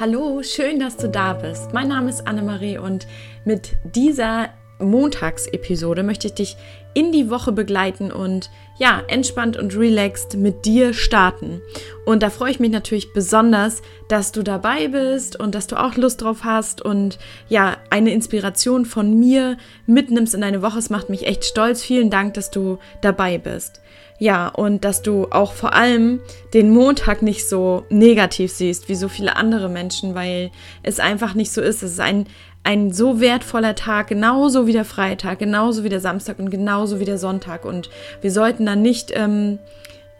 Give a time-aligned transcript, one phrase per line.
[0.00, 1.74] Hallo, schön, dass du da bist.
[1.74, 3.06] Mein Name ist Annemarie und
[3.44, 4.48] mit dieser
[4.82, 6.56] Montagsepisode möchte ich dich
[6.94, 11.60] in die Woche begleiten und ja, entspannt und relaxed mit dir starten.
[12.04, 15.96] Und da freue ich mich natürlich besonders, dass du dabei bist und dass du auch
[15.96, 17.18] Lust drauf hast und
[17.48, 19.56] ja, eine Inspiration von mir
[19.86, 20.78] mitnimmst in deine Woche.
[20.78, 21.82] Es macht mich echt stolz.
[21.82, 23.80] Vielen Dank, dass du dabei bist.
[24.18, 26.20] Ja, und dass du auch vor allem
[26.54, 30.52] den Montag nicht so negativ siehst wie so viele andere Menschen, weil
[30.84, 31.82] es einfach nicht so ist.
[31.82, 32.26] Es ist ein,
[32.64, 37.04] ein so wertvoller Tag, genauso wie der Freitag, genauso wie der Samstag und genauso wie
[37.04, 37.64] der Sonntag.
[37.64, 39.58] Und wir sollten dann nicht ähm,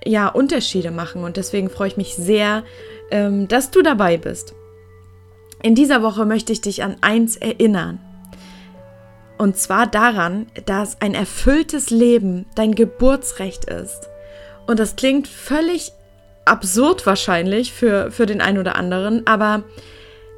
[0.05, 1.23] ja, Unterschiede machen.
[1.25, 2.65] Und deswegen freue ich mich sehr,
[3.11, 4.55] ähm, dass du dabei bist.
[5.63, 8.01] In dieser Woche möchte ich dich an eins erinnern.
[9.39, 14.09] Und zwar daran, dass ein erfülltes Leben dein Geburtsrecht ist.
[14.67, 15.93] Und das klingt völlig
[16.45, 19.63] absurd wahrscheinlich für, für den einen oder anderen, aber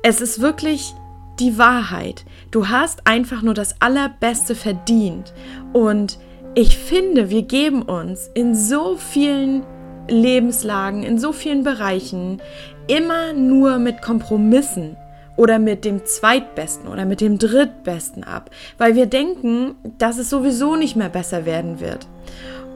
[0.03, 0.93] es ist wirklich
[1.41, 2.25] die Wahrheit.
[2.51, 5.33] Du hast einfach nur das Allerbeste verdient.
[5.73, 6.19] Und
[6.55, 9.65] ich finde, wir geben uns in so vielen
[10.09, 12.41] Lebenslagen, in so vielen Bereichen
[12.87, 14.97] immer nur mit Kompromissen
[15.37, 20.77] oder mit dem Zweitbesten oder mit dem Drittbesten ab, weil wir denken, dass es sowieso
[20.77, 22.07] nicht mehr besser werden wird.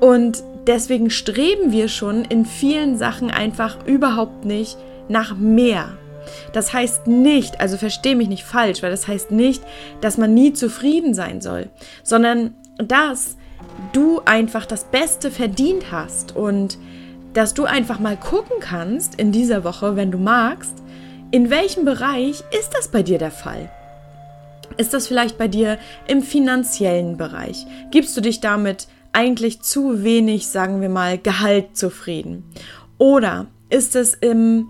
[0.01, 4.77] Und deswegen streben wir schon in vielen Sachen einfach überhaupt nicht
[5.09, 5.91] nach mehr.
[6.53, 9.63] Das heißt nicht, also verstehe mich nicht falsch, weil das heißt nicht,
[10.01, 11.71] dass man nie zufrieden sein soll,
[12.03, 13.37] sondern dass
[13.93, 16.79] du einfach das Beste verdient hast und
[17.35, 20.75] dass du einfach mal gucken kannst in dieser Woche, wenn du magst,
[21.31, 23.71] in welchem Bereich ist das bei dir der Fall?
[24.77, 27.67] Ist das vielleicht bei dir im finanziellen Bereich?
[27.91, 32.45] Gibst du dich damit eigentlich zu wenig, sagen wir mal, Gehalt zufrieden?
[32.99, 34.69] Oder ist es im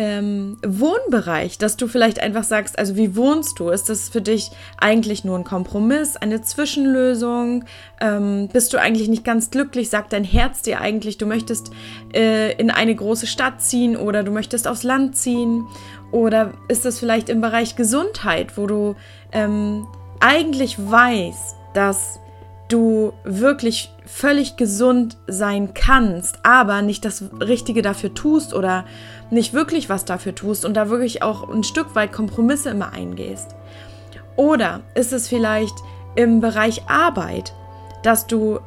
[0.00, 3.68] ähm, Wohnbereich, dass du vielleicht einfach sagst, also wie wohnst du?
[3.68, 7.66] Ist das für dich eigentlich nur ein Kompromiss, eine Zwischenlösung?
[8.00, 9.90] Ähm, bist du eigentlich nicht ganz glücklich?
[9.90, 11.70] Sagt dein Herz dir eigentlich, du möchtest
[12.14, 15.66] äh, in eine große Stadt ziehen oder du möchtest aufs Land ziehen?
[16.12, 18.96] Oder ist das vielleicht im Bereich Gesundheit, wo du
[19.32, 19.86] ähm,
[20.18, 22.20] eigentlich weißt, dass
[22.72, 28.84] du wirklich völlig gesund sein kannst, aber nicht das Richtige dafür tust oder
[29.30, 33.54] nicht wirklich was dafür tust und da wirklich auch ein Stück weit Kompromisse immer eingehst.
[34.36, 35.74] Oder ist es vielleicht
[36.16, 37.52] im Bereich Arbeit,
[38.02, 38.60] dass du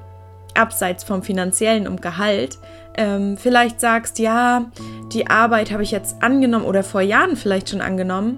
[0.54, 2.60] abseits vom finanziellen und Gehalt
[2.96, 4.66] ähm, vielleicht sagst, ja,
[5.12, 8.38] die Arbeit habe ich jetzt angenommen oder vor Jahren vielleicht schon angenommen,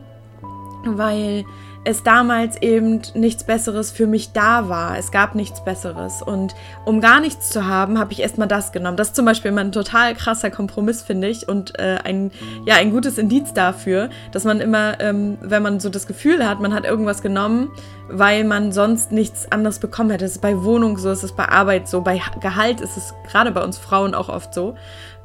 [0.86, 1.44] weil
[1.85, 4.97] es damals eben nichts Besseres für mich da war.
[4.97, 6.23] Es gab nichts Besseres.
[6.23, 8.97] Und um gar nichts zu haben, habe ich erstmal das genommen.
[8.97, 11.47] Das ist zum Beispiel immer ein total krasser Kompromiss, finde ich.
[11.47, 12.31] Und äh, ein,
[12.66, 16.59] ja, ein gutes Indiz dafür, dass man immer, ähm, wenn man so das Gefühl hat,
[16.59, 17.72] man hat irgendwas genommen,
[18.09, 20.25] weil man sonst nichts anderes bekommen hätte.
[20.25, 23.51] Das ist bei Wohnung so, es ist bei Arbeit so, bei Gehalt ist es gerade
[23.51, 24.74] bei uns Frauen auch oft so.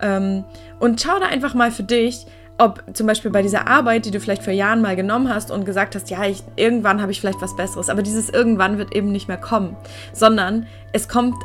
[0.03, 0.44] Ähm,
[0.78, 2.26] und schau da einfach mal für dich,
[2.60, 5.65] ob zum Beispiel bei dieser Arbeit, die du vielleicht vor Jahren mal genommen hast und
[5.65, 9.10] gesagt hast, ja, ich, irgendwann habe ich vielleicht was Besseres, aber dieses irgendwann wird eben
[9.10, 9.76] nicht mehr kommen,
[10.12, 11.37] sondern es kommt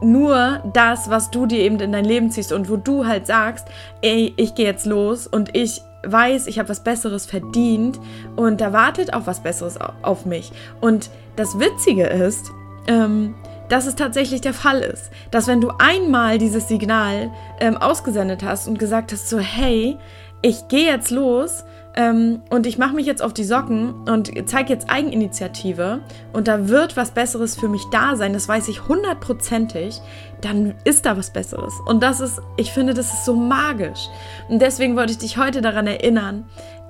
[0.00, 3.68] nur das, was du dir eben in dein Leben ziehst und wo du halt sagst,
[4.00, 8.00] ey, ich gehe jetzt los und ich weiß, ich habe was Besseres verdient
[8.34, 10.52] und da wartet auch was Besseres auf mich.
[10.80, 12.50] Und das Witzige ist,
[12.88, 13.34] ähm,
[13.68, 15.10] dass es tatsächlich der Fall ist.
[15.30, 17.30] Dass wenn du einmal dieses Signal
[17.60, 19.96] ähm, ausgesendet hast und gesagt hast, so hey,
[20.42, 21.64] ich gehe jetzt los
[21.94, 26.00] ähm, und ich mache mich jetzt auf die Socken und zeige jetzt Eigeninitiative
[26.32, 30.00] und da wird was Besseres für mich da sein, das weiß ich hundertprozentig,
[30.40, 31.74] dann ist da was Besseres.
[31.86, 34.08] Und das ist, ich finde, das ist so magisch.
[34.48, 36.44] Und deswegen wollte ich dich heute daran erinnern,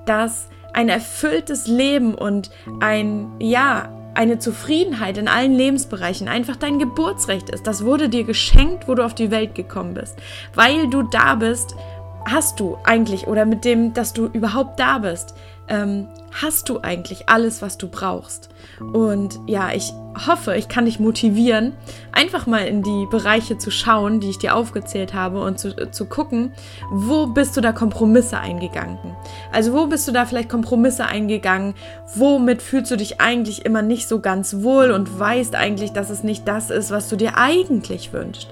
[0.05, 2.49] dass ein erfülltes Leben und
[2.79, 7.65] ein, ja, eine Zufriedenheit in allen Lebensbereichen einfach dein Geburtsrecht ist.
[7.65, 10.17] Das wurde dir geschenkt, wo du auf die Welt gekommen bist,
[10.53, 11.75] weil du da bist,
[12.25, 15.35] hast du eigentlich oder mit dem, dass du überhaupt da bist,
[15.67, 18.49] ähm, hast du eigentlich alles, was du brauchst.
[18.79, 19.93] Und ja, ich
[20.27, 21.73] hoffe, ich kann dich motivieren,
[22.11, 26.05] einfach mal in die Bereiche zu schauen, die ich dir aufgezählt habe und zu, zu
[26.05, 26.51] gucken,
[26.91, 29.15] wo bist du da Kompromisse eingegangen.
[29.51, 31.75] Also wo bist du da vielleicht Kompromisse eingegangen,
[32.15, 36.23] womit fühlst du dich eigentlich immer nicht so ganz wohl und weißt eigentlich, dass es
[36.23, 38.49] nicht das ist, was du dir eigentlich wünschst.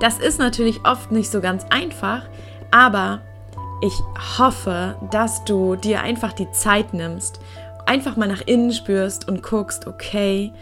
[0.00, 2.22] Das ist natürlich oft nicht so ganz einfach,
[2.70, 3.20] aber
[3.80, 3.94] ich
[4.38, 7.40] hoffe, dass du dir einfach die Zeit nimmst,
[7.86, 10.52] einfach mal nach innen spürst und guckst, okay,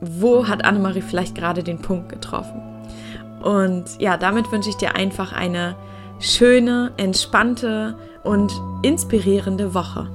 [0.00, 2.62] wo hat Annemarie vielleicht gerade den Punkt getroffen?
[3.42, 5.76] Und ja, damit wünsche ich dir einfach eine
[6.20, 8.52] schöne, entspannte und
[8.82, 10.08] inspirierende Woche.